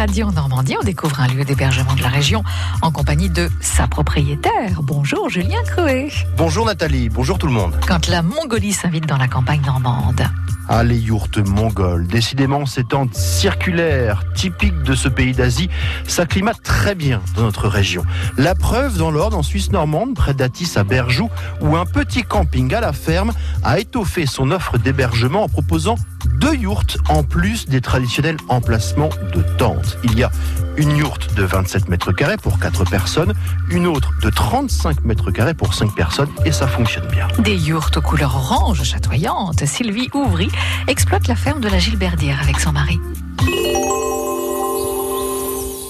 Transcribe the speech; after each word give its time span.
paradis 0.00 0.22
en 0.22 0.32
Normandie. 0.32 0.76
On 0.80 0.82
découvre 0.82 1.20
un 1.20 1.26
lieu 1.26 1.44
d'hébergement 1.44 1.92
de 1.92 2.00
la 2.00 2.08
région 2.08 2.42
en 2.80 2.90
compagnie 2.90 3.28
de 3.28 3.50
sa 3.60 3.86
propriétaire. 3.86 4.80
Bonjour 4.82 5.28
Julien 5.28 5.62
Croé. 5.62 6.10
Bonjour 6.38 6.64
Nathalie, 6.64 7.10
bonjour 7.10 7.36
tout 7.36 7.46
le 7.46 7.52
monde. 7.52 7.78
Quand 7.86 8.08
la 8.08 8.22
Mongolie 8.22 8.72
s'invite 8.72 9.04
dans 9.04 9.18
la 9.18 9.28
campagne 9.28 9.60
normande. 9.60 10.22
Ah, 10.70 10.84
les 10.84 10.96
yourtes 10.96 11.36
mongoles, 11.36 12.06
décidément 12.06 12.64
ces 12.64 12.84
tentes 12.84 13.14
circulaires, 13.14 14.22
typiques 14.34 14.82
de 14.84 14.94
ce 14.94 15.08
pays 15.08 15.32
d'Asie, 15.32 15.68
s'acclimatent 16.06 16.62
très 16.62 16.94
bien 16.94 17.20
dans 17.36 17.42
notre 17.42 17.68
région. 17.68 18.04
La 18.38 18.54
preuve 18.54 18.96
dans 18.96 19.10
l'Ordre, 19.10 19.36
en 19.36 19.42
Suisse 19.42 19.70
normande, 19.70 20.14
près 20.14 20.32
d'Atis 20.32 20.70
à 20.76 20.84
Berjoux, 20.84 21.28
où 21.60 21.76
un 21.76 21.84
petit 21.84 22.22
camping 22.22 22.72
à 22.72 22.80
la 22.80 22.92
ferme 22.94 23.32
a 23.64 23.80
étoffé 23.80 24.24
son 24.24 24.50
offre 24.50 24.78
d'hébergement 24.78 25.42
en 25.42 25.48
proposant 25.48 25.96
deux 26.26 26.54
yourtes 26.54 26.98
en 27.08 27.22
plus 27.22 27.66
des 27.66 27.80
traditionnels 27.80 28.36
emplacements 28.48 29.10
de 29.34 29.42
tentes. 29.56 29.98
Il 30.04 30.18
y 30.18 30.22
a 30.22 30.30
une 30.76 30.96
yourte 30.96 31.34
de 31.34 31.42
27 31.42 31.88
mètres 31.88 32.12
carrés 32.12 32.36
pour 32.36 32.58
4 32.58 32.84
personnes, 32.84 33.34
une 33.70 33.86
autre 33.86 34.12
de 34.22 34.30
35 34.30 35.04
mètres 35.04 35.30
carrés 35.30 35.54
pour 35.54 35.74
5 35.74 35.94
personnes 35.94 36.30
et 36.44 36.52
ça 36.52 36.66
fonctionne 36.66 37.06
bien. 37.08 37.28
Des 37.38 37.56
yourtes 37.56 37.96
aux 37.98 38.02
couleurs 38.02 38.34
orange 38.36 38.82
chatoyantes. 38.84 39.64
Sylvie 39.64 40.08
Ouvry 40.14 40.48
exploite 40.88 41.28
la 41.28 41.36
ferme 41.36 41.60
de 41.60 41.68
la 41.68 41.78
Gilberdière 41.78 42.40
avec 42.42 42.60
son 42.60 42.72
mari. 42.72 43.00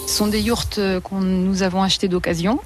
Ce 0.06 0.16
sont 0.16 0.26
des 0.26 0.40
yourtes 0.40 0.76
que 0.76 1.14
nous 1.14 1.62
avons 1.62 1.82
achetées 1.82 2.08
d'occasion. 2.08 2.60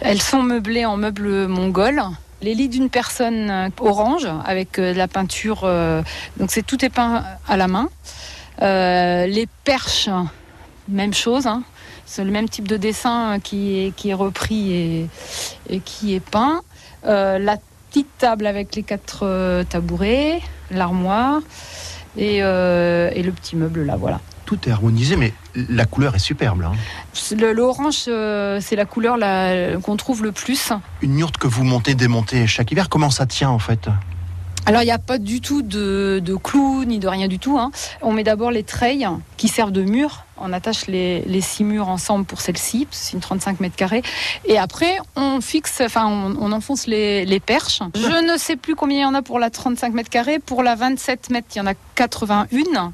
Elles 0.00 0.22
sont 0.22 0.42
meublées 0.42 0.86
en 0.86 0.96
meubles 0.96 1.46
mongols. 1.46 2.02
Les 2.42 2.54
lits 2.54 2.68
d'une 2.68 2.88
personne 2.88 3.70
orange 3.80 4.26
avec 4.44 4.80
de 4.80 4.96
la 4.96 5.08
peinture, 5.08 5.62
euh, 5.64 6.02
donc 6.38 6.50
c'est 6.50 6.64
tout 6.64 6.82
est 6.84 6.90
peint 6.90 7.24
à 7.46 7.56
la 7.56 7.68
main. 7.68 7.88
Euh, 8.62 9.26
les 9.26 9.46
perches, 9.64 10.08
même 10.88 11.14
chose. 11.14 11.46
Hein. 11.46 11.62
C'est 12.06 12.24
le 12.24 12.30
même 12.30 12.48
type 12.48 12.66
de 12.66 12.76
dessin 12.76 13.38
qui 13.40 13.78
est, 13.78 13.94
qui 13.94 14.12
repris 14.12 15.08
et, 15.68 15.80
qui 15.84 16.14
est 16.14 16.20
peint. 16.20 16.62
Euh, 17.06 17.38
la 17.38 17.56
petite 17.88 18.08
table 18.18 18.46
avec 18.46 18.74
les 18.74 18.82
quatre 18.82 19.20
euh, 19.22 19.64
tabourets, 19.64 20.40
l'armoire 20.70 21.40
euh, 22.18 23.10
et 23.14 23.22
le 23.22 23.32
petit 23.32 23.56
meuble 23.56 23.84
là, 23.84 23.96
voilà. 23.96 24.20
Tout 24.50 24.68
est 24.68 24.72
harmonisé, 24.72 25.14
mais 25.14 25.32
la 25.54 25.84
couleur 25.86 26.16
est 26.16 26.18
superbe. 26.18 26.64
Le- 27.36 27.52
L'orange, 27.52 28.06
euh, 28.08 28.58
c'est 28.60 28.74
la 28.74 28.84
couleur 28.84 29.16
qu'on 29.80 29.96
trouve 29.96 30.24
le 30.24 30.32
plus. 30.32 30.72
Une 31.02 31.16
yourte 31.20 31.36
que 31.38 31.46
vous 31.46 31.62
montez, 31.62 31.94
démontez 31.94 32.48
chaque 32.48 32.72
hiver, 32.72 32.88
comment 32.88 33.10
ça 33.10 33.26
tient 33.26 33.50
en 33.50 33.60
fait? 33.60 33.88
Alors, 34.66 34.82
il 34.82 34.86
n'y 34.86 34.90
a 34.90 34.98
pas 34.98 35.18
du 35.18 35.40
tout 35.40 35.62
de, 35.62 36.20
de 36.22 36.34
clous 36.34 36.84
ni 36.84 36.98
de 36.98 37.06
rien 37.06 37.28
du 37.28 37.38
tout. 37.38 37.58
hein. 37.60 37.70
On 38.02 38.12
met 38.12 38.24
d'abord 38.24 38.50
les 38.50 38.64
treilles 38.64 39.06
qui 39.36 39.46
servent 39.46 39.70
de 39.70 39.82
mur. 39.82 40.24
On 40.36 40.52
attache 40.52 40.86
les, 40.88 41.20
les 41.26 41.40
six 41.40 41.62
murs 41.64 41.88
ensemble 41.88 42.24
pour 42.24 42.40
celle-ci, 42.40 42.88
c'est 42.90 43.12
une 43.12 43.20
35 43.20 43.60
mètres 43.60 43.76
carrés. 43.76 44.02
Et 44.46 44.58
après, 44.58 44.96
on 45.14 45.40
fixe, 45.40 45.80
enfin, 45.84 46.06
on, 46.06 46.34
on 46.40 46.50
enfonce 46.52 46.86
les, 46.88 47.24
les 47.24 47.40
perches. 47.40 47.80
Je 47.94 48.32
ne 48.32 48.36
sais 48.36 48.56
plus 48.56 48.74
combien 48.74 48.98
il 48.98 49.02
y 49.02 49.04
en 49.04 49.14
a 49.14 49.22
pour 49.22 49.38
la 49.38 49.50
35 49.50 49.92
mètres 49.94 50.10
carrés. 50.10 50.38
Pour 50.40 50.62
la 50.64 50.74
27 50.74 51.30
mètres, 51.30 51.48
il 51.54 51.58
y 51.58 51.60
en 51.60 51.66
a 51.66 51.74
81. 51.94 52.92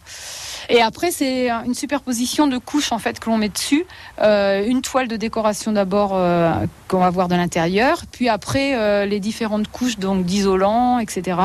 Et 0.69 0.83
après, 0.83 1.11
c'est 1.11 1.51
une 1.51 1.75
superposition 1.75 2.47
de 2.47 2.59
couches 2.59 2.93
en 2.93 2.99
fait 2.99 3.21
que 3.21 3.31
l'on 3.31 3.39
met 3.39 3.49
dessus. 3.49 3.87
Euh, 4.21 4.65
une 4.67 4.83
toile 4.83 5.09
de 5.09 5.17
décoration 5.17 5.73
d'abord 5.73 6.13
euh, 6.15 6.53
qu'on 6.89 6.99
va 6.99 7.11
voir 7.11 7.29
de 7.29 7.35
l'intérieur, 7.35 8.03
puis 8.11 8.29
après 8.29 8.75
euh, 8.75 9.07
les 9.07 9.21
différentes 9.21 9.69
couches 9.69 9.99
donc 9.99 10.25
d'isolant, 10.25 10.99
etc. 10.99 11.39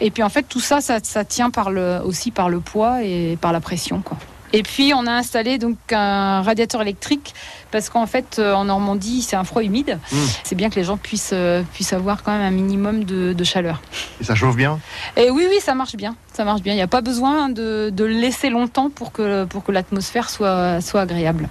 Et 0.00 0.10
puis 0.10 0.22
en 0.22 0.28
fait 0.28 0.44
tout 0.44 0.60
ça, 0.60 0.80
ça, 0.80 0.98
ça 1.02 1.24
tient 1.24 1.50
par 1.50 1.70
le, 1.70 2.00
aussi 2.04 2.30
par 2.30 2.48
le 2.48 2.60
poids 2.60 3.02
et 3.02 3.36
par 3.40 3.52
la 3.52 3.60
pression. 3.60 4.02
Quoi. 4.02 4.16
Et 4.52 4.62
puis 4.62 4.92
on 4.94 5.06
a 5.06 5.12
installé 5.12 5.58
donc 5.58 5.76
un 5.92 6.42
radiateur 6.42 6.82
électrique 6.82 7.34
parce 7.70 7.88
qu'en 7.88 8.06
fait 8.06 8.36
euh, 8.38 8.52
en 8.54 8.66
Normandie 8.66 9.22
c'est 9.22 9.36
un 9.36 9.44
froid 9.44 9.62
humide. 9.62 9.98
Mm. 10.12 10.16
C'est 10.44 10.54
bien 10.54 10.68
que 10.70 10.76
les 10.76 10.84
gens 10.84 10.96
puissent, 10.96 11.30
euh, 11.32 11.62
puissent 11.72 11.92
avoir 11.92 12.22
quand 12.22 12.32
même 12.32 12.42
un 12.42 12.50
minimum 12.50 13.04
de, 13.04 13.32
de 13.32 13.44
chaleur. 13.44 13.80
Et 14.20 14.24
ça 14.24 14.34
chauffe 14.34 14.56
bien? 14.56 14.78
Et 15.16 15.30
oui, 15.30 15.46
oui, 15.48 15.56
ça 15.62 15.74
marche 15.74 15.96
bien. 15.96 16.14
Ça 16.34 16.44
marche 16.44 16.62
bien. 16.62 16.72
Il 16.72 16.76
n'y 16.76 16.82
a 16.82 16.86
pas 16.86 17.02
besoin 17.02 17.50
de, 17.50 17.90
de 17.92 18.04
laisser 18.04 18.48
longtemps 18.48 18.88
pour 18.88 19.12
que, 19.12 19.44
pour 19.44 19.62
que 19.64 19.70
l'atmosphère 19.72 20.30
soit, 20.30 20.80
soit 20.80 21.02
agréable. 21.02 21.48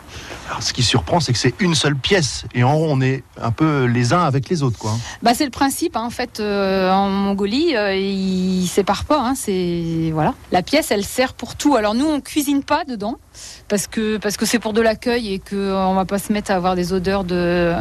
Alors, 0.50 0.64
Ce 0.64 0.74
qui 0.74 0.82
surprend, 0.82 1.20
c'est 1.20 1.34
que 1.34 1.38
c'est 1.38 1.54
une 1.60 1.76
seule 1.76 1.96
pièce. 1.96 2.46
Et 2.56 2.64
en 2.64 2.74
haut, 2.74 2.88
on 2.90 3.00
est 3.00 3.24
un 3.40 3.52
peu 3.52 3.86
les 3.86 4.12
uns 4.12 4.24
avec 4.24 4.50
les 4.50 4.64
autres. 4.64 4.80
quoi. 4.80 4.94
Bah, 5.22 5.34
c'est 5.36 5.46
le 5.46 5.52
principe. 5.52 5.96
hein. 5.96 6.02
En 6.04 6.10
fait, 6.10 6.40
euh, 6.40 6.92
en 6.92 7.10
Mongolie, 7.10 7.76
euh, 7.76 7.94
ils 7.96 8.66
séparent 8.68 9.06
pas. 9.06 9.20
hein. 9.20 9.34
C'est 9.36 10.10
voilà. 10.14 10.34
La 10.52 10.64
pièce, 10.64 10.90
elle 10.90 11.06
sert 11.06 11.34
pour 11.36 11.56
tout. 11.56 11.76
Alors 11.76 11.94
nous, 11.94 12.08
on 12.08 12.20
cuisine 12.20 12.64
pas 12.64 12.84
dedans 12.92 13.18
parce 13.68 13.88
que 13.88 14.18
parce 14.18 14.38
que 14.38 14.46
c'est 14.46 14.60
pour 14.60 14.74
de 14.74 14.82
l'accueil 14.82 15.34
et 15.34 15.40
que 15.40 15.56
euh, 15.56 15.88
on 15.88 15.94
va 15.96 16.06
pas 16.06 16.20
se 16.20 16.32
mettre 16.32 16.52
à 16.52 16.56
avoir 16.56 16.76
des 16.76 16.94
odeurs 16.94 17.24
de 17.24 17.74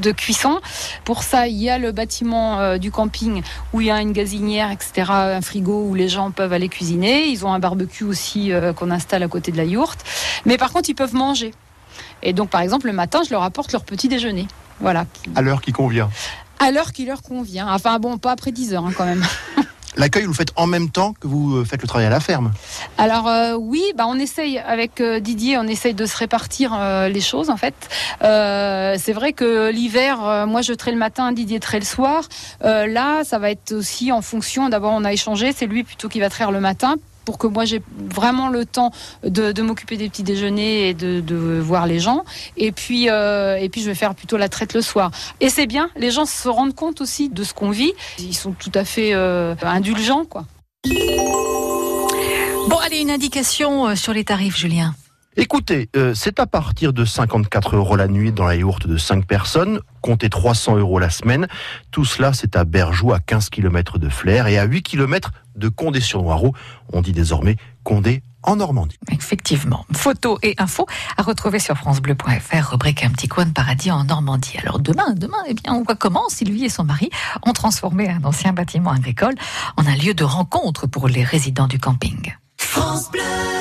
de 0.00 0.12
cuisson. 0.12 0.60
Pour 1.04 1.22
ça, 1.22 1.48
il 1.48 1.56
y 1.56 1.70
a 1.70 1.78
le 1.78 1.90
bâtiment 1.92 2.60
euh, 2.60 2.78
du 2.78 2.90
camping 2.90 3.42
où 3.72 3.80
il 3.80 3.86
y 3.88 3.90
a 3.90 4.00
une 4.00 4.12
gazinière, 4.12 4.70
etc., 4.70 5.10
un 5.10 5.40
frigo 5.40 5.84
où 5.88 5.94
les 5.94 6.08
gens 6.08 6.30
peuvent 6.30 6.52
aller 6.52 6.68
cuisiner. 6.68 7.26
Ils 7.26 7.44
ont 7.46 7.52
un 7.52 7.58
barbecue 7.58 8.04
aussi 8.04 8.52
euh, 8.52 8.72
qu'on 8.72 8.90
installe 8.90 9.22
à 9.22 9.28
côté 9.28 9.50
de 9.52 9.56
la 9.56 9.64
yourte. 9.64 10.04
Mais 10.44 10.56
par 10.58 10.70
contre, 10.72 10.88
ils 10.90 10.94
peuvent 10.94 11.14
manger. 11.14 11.52
Et 12.22 12.32
donc, 12.32 12.50
par 12.50 12.60
exemple, 12.60 12.86
le 12.86 12.92
matin, 12.92 13.22
je 13.24 13.30
leur 13.30 13.42
apporte 13.42 13.72
leur 13.72 13.84
petit 13.84 14.08
déjeuner. 14.08 14.46
Voilà, 14.80 15.06
À 15.34 15.42
l'heure 15.42 15.60
qui 15.60 15.72
convient. 15.72 16.08
à 16.60 16.70
l'heure 16.70 16.92
qui 16.92 17.04
leur 17.04 17.22
convient. 17.22 17.66
Enfin 17.72 17.98
bon, 17.98 18.18
pas 18.18 18.32
après 18.32 18.52
10 18.52 18.74
heures 18.74 18.86
hein, 18.86 18.92
quand 18.96 19.04
même. 19.06 19.24
L'accueil, 19.96 20.24
vous 20.24 20.32
le 20.32 20.36
faites 20.36 20.52
en 20.56 20.66
même 20.66 20.90
temps 20.90 21.14
que 21.14 21.26
vous 21.26 21.56
euh, 21.56 21.64
faites 21.64 21.82
le 21.82 21.88
travail 21.88 22.06
à 22.06 22.10
la 22.10 22.20
ferme. 22.20 22.52
Alors 22.98 23.26
euh, 23.26 23.54
oui, 23.54 23.82
bah, 23.96 24.04
on 24.06 24.18
essaye 24.18 24.58
avec 24.58 25.00
euh, 25.00 25.18
Didier, 25.18 25.58
on 25.58 25.64
essaye 25.64 25.94
de 25.94 26.06
se 26.06 26.16
répartir 26.16 26.78
les 27.08 27.20
choses 27.20 27.50
en 27.50 27.56
fait. 27.56 27.74
C'est 28.20 29.12
vrai 29.12 29.32
que 29.32 29.70
l'hiver, 29.70 30.46
moi 30.46 30.62
je 30.62 30.72
traite 30.72 30.94
le 30.94 31.00
matin, 31.00 31.32
Didier 31.32 31.60
traite 31.60 31.82
le 31.82 31.86
soir. 31.86 32.28
Là, 32.60 33.24
ça 33.24 33.38
va 33.38 33.50
être 33.50 33.72
aussi 33.72 34.12
en 34.12 34.22
fonction. 34.22 34.68
D'abord, 34.68 34.92
on 34.92 35.04
a 35.04 35.12
échangé, 35.12 35.52
c'est 35.52 35.66
lui 35.66 35.84
plutôt 35.84 36.08
qui 36.08 36.20
va 36.20 36.28
traire 36.30 36.50
le 36.50 36.60
matin 36.60 36.96
pour 37.28 37.36
que 37.36 37.46
moi 37.46 37.66
j'ai 37.66 37.82
vraiment 38.10 38.48
le 38.48 38.64
temps 38.64 38.90
de, 39.22 39.60
m'occuper 39.60 39.98
des 39.98 40.08
petits 40.08 40.22
déjeuners 40.22 40.88
et 40.88 40.94
de, 40.94 41.20
de 41.20 41.36
voir 41.60 41.86
les 41.86 41.98
gens. 41.98 42.24
Et 42.56 42.72
puis, 42.72 43.10
euh, 43.10 43.58
et 43.58 43.68
puis 43.68 43.82
je 43.82 43.86
vais 43.86 43.94
faire 43.94 44.14
plutôt 44.14 44.38
la 44.38 44.48
traite 44.48 44.72
le 44.72 44.80
soir. 44.80 45.10
Et 45.42 45.50
c'est 45.50 45.66
bien, 45.66 45.90
les 45.94 46.10
gens 46.10 46.24
se 46.24 46.48
rendent 46.48 46.74
compte 46.74 47.02
aussi 47.02 47.28
de 47.28 47.44
ce 47.44 47.52
qu'on 47.52 47.68
vit. 47.68 47.92
Ils 48.18 48.34
sont 48.34 48.52
tout 48.52 48.72
à 48.72 48.86
fait 48.86 49.12
euh, 49.12 49.54
indulgents, 49.60 50.24
quoi. 50.24 50.46
Bon, 50.86 52.78
allez, 52.82 53.00
une 53.00 53.10
indication 53.10 53.88
euh, 53.88 53.94
sur 53.94 54.14
les 54.14 54.24
tarifs, 54.24 54.56
Julien. 54.56 54.94
Écoutez, 55.40 55.88
euh, 55.94 56.14
c'est 56.16 56.40
à 56.40 56.46
partir 56.46 56.92
de 56.92 57.04
54 57.04 57.76
euros 57.76 57.94
la 57.94 58.08
nuit 58.08 58.32
dans 58.32 58.44
la 58.44 58.56
yourte 58.56 58.88
de 58.88 58.96
5 58.96 59.24
personnes, 59.24 59.78
comptez 60.02 60.28
300 60.28 60.78
euros 60.78 60.98
la 60.98 61.10
semaine. 61.10 61.46
Tout 61.92 62.04
cela, 62.04 62.32
c'est 62.32 62.56
à 62.56 62.64
Berjoux, 62.64 63.12
à 63.12 63.20
15 63.20 63.48
km 63.48 63.98
de 63.98 64.08
Flers 64.08 64.48
et 64.48 64.58
à 64.58 64.64
8 64.64 64.82
km 64.82 65.30
de 65.54 65.68
Condé-sur-Noireau. 65.68 66.54
On 66.92 67.02
dit 67.02 67.12
désormais 67.12 67.54
Condé 67.84 68.24
en 68.42 68.56
Normandie. 68.56 68.98
Effectivement. 69.12 69.86
Photos 69.92 70.40
et 70.42 70.56
infos 70.58 70.86
à 71.16 71.22
retrouver 71.22 71.60
sur 71.60 71.76
FranceBleu.fr, 71.76 72.70
rubrique 72.72 73.04
Un 73.04 73.10
petit 73.10 73.28
coin 73.28 73.46
de 73.46 73.52
paradis 73.52 73.92
en 73.92 74.02
Normandie. 74.02 74.58
Alors 74.60 74.80
demain, 74.80 75.12
demain, 75.14 75.38
eh 75.46 75.54
bien, 75.54 75.72
on 75.72 75.84
voit 75.84 75.94
comment 75.94 76.28
Sylvie 76.30 76.64
et 76.64 76.68
son 76.68 76.82
mari 76.82 77.10
ont 77.46 77.52
transformé 77.52 78.08
un 78.08 78.24
ancien 78.24 78.52
bâtiment 78.52 78.90
agricole 78.90 79.36
en 79.76 79.86
un 79.86 79.94
lieu 79.94 80.14
de 80.14 80.24
rencontre 80.24 80.88
pour 80.88 81.06
les 81.06 81.22
résidents 81.22 81.68
du 81.68 81.78
camping. 81.78 82.34
France 82.56 83.08
Bleu. 83.12 83.57